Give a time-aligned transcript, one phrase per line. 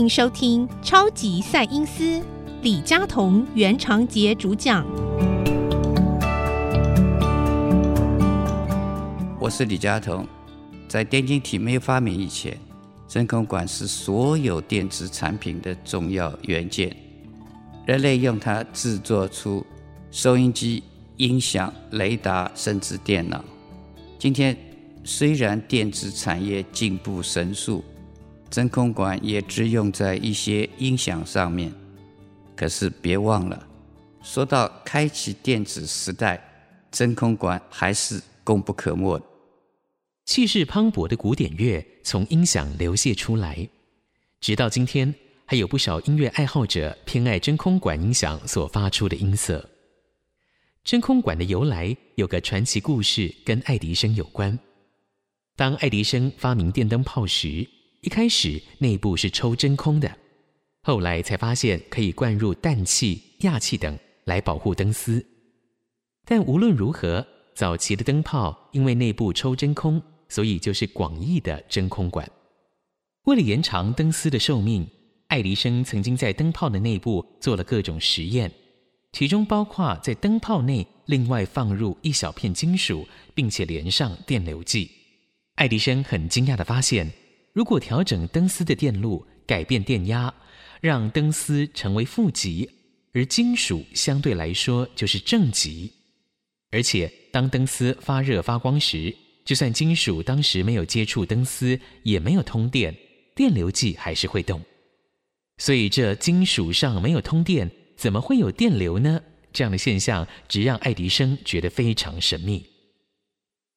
[0.00, 2.02] 迎收听《超级赛因斯》，
[2.62, 4.82] 李佳彤、袁长杰主讲。
[9.38, 10.26] 我是李佳彤。
[10.88, 12.58] 在电晶体没有发明以前，
[13.06, 16.96] 真空管是所有电子产品的重要元件。
[17.84, 19.66] 人类用它制作出
[20.10, 20.82] 收音机、
[21.18, 23.44] 音响、雷达，甚至电脑。
[24.18, 24.56] 今天，
[25.04, 27.84] 虽然电子产业进步神速，
[28.50, 31.72] 真空管也只用在一些音响上面。
[32.56, 33.66] 可是别忘了，
[34.22, 36.42] 说到开启电子时代，
[36.90, 39.24] 真空管还是功不可没的。
[40.26, 43.68] 气势磅礴的古典乐从音响流泻出来，
[44.40, 45.14] 直到今天，
[45.46, 49.70] 还有不少音乐爱好者偏爱真空管音响所发出的音色。
[50.84, 54.58] 真空管的由来有个传奇故事，跟爱迪生有关。
[55.56, 57.68] 当爱迪生发明电灯泡时，
[58.02, 60.10] 一开始内部是抽真空的，
[60.82, 65.24] 后来才发现可以灌入氮气、氩气等来保护灯丝。
[66.24, 72.26] 但无论如何，早期的灯泡因为内部抽真空，所以就是广义的真空管。
[73.24, 74.88] 为了延长灯丝的寿命，
[75.26, 78.50] 爱迪生曾经在灯泡的内部做了各种实验。
[79.12, 84.90] 其中包括在灯泡内另外放入一小片金属，并且连上电流计。
[85.56, 87.10] 爱迪生很惊讶地发现，
[87.52, 90.32] 如果调整灯丝的电路，改变电压，
[90.80, 92.70] 让灯丝成为负极，
[93.12, 95.92] 而金属相对来说就是正极。
[96.70, 102.94] 而且当灯丝发热发光时，就算金属当时没有接触灯丝，也没有通电，
[103.34, 104.60] 电流计还是会动。
[105.58, 107.70] 所以这金属上没有通电。
[107.96, 109.20] 怎么会有电流呢？
[109.52, 112.64] 这样的现象只让爱迪生觉得非常神秘。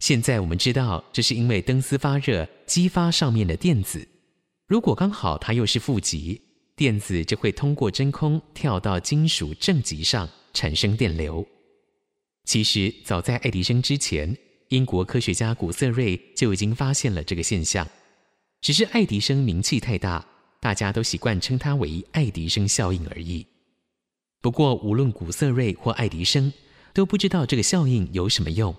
[0.03, 4.05] 现在我们知道，这是因为灯丝发热激发上面的电子，
[4.67, 6.41] 如果刚好它又是负极，
[6.75, 11.47] 电子就会通过真空跳到金属正极上产生电流。
[12.43, 14.37] 其实早在爱迪生之前，
[14.67, 17.87] 英国科学家古瑟瑞就已经发现了这个现象，
[18.59, 20.27] 只是爱迪生名气太大，
[20.59, 23.47] 大家都习惯称它为爱迪生效应而已。
[24.41, 26.51] 不过，无论古瑟瑞或爱迪生，
[26.93, 28.75] 都不知道这个效应有什么用。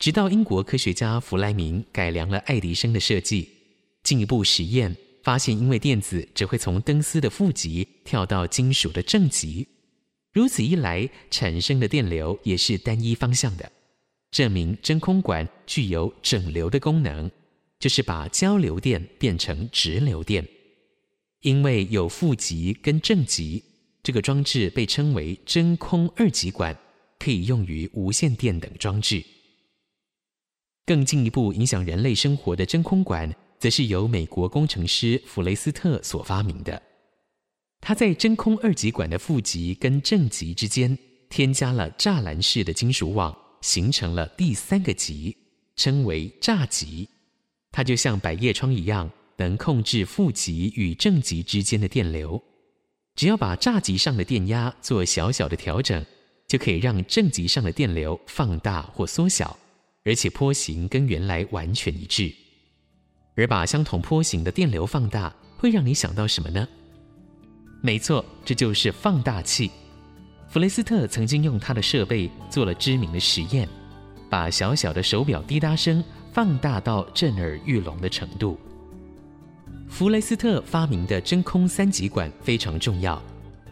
[0.00, 3.46] 直到英国科学家弗莱明改良了爱迪生的设计，
[4.02, 9.68] 进一步实验发现，因为电子只会从灯丝的负极跳到金属的正极，
[10.32, 13.70] 如此一来，产生的电流也是单一方向的，
[14.30, 17.30] 证明真空管具有整流的功能，
[17.78, 20.48] 就是把交流电变成直流电。
[21.42, 23.62] 因为有负极跟正极。
[24.02, 26.74] 这个装置被称为真空二极管，
[27.18, 29.22] 可以用于无线电等装置。
[30.90, 36.82] 更进一步影响人类生活的真空管，则是由美国工程师弗雷斯特所发明的。
[37.80, 45.36] 他在真空二极管的负极跟正极之间添加了栅栏式的金属网，形成了第三个极，
[45.76, 47.08] 称为栅极。
[47.70, 52.42] 它就像百叶窗一样，能控制负极与正极之间的电流。
[53.14, 56.04] 只要把栅极上的电压做小小的调整，
[56.48, 59.56] 就可以让正极上的电流放大或缩小，
[60.04, 62.32] 而且波形跟原来完全一致。
[63.36, 66.66] 而把相同波形的电流放大，会让你想到什么呢？
[67.82, 69.70] 没错，这就是放大器。
[70.48, 73.68] 弗雷斯特曾经用他的设备做了知名的实验，
[74.28, 76.02] 把小小的手表滴答声
[76.32, 78.58] 放大到震耳欲聋的程度。
[79.88, 83.22] 弗雷斯特发明的真空三极管非常重要，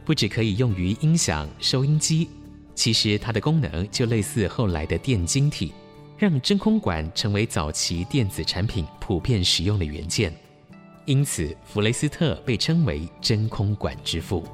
[0.04, 2.28] 不只可以用于音响、收音机，
[2.74, 5.72] 其实它的功能就类似后来的电晶体，
[6.18, 10.32] 让真空管成为早期电子产品普遍使用的元件。
[11.04, 14.44] 因此，弗雷斯特被称为真空管之父。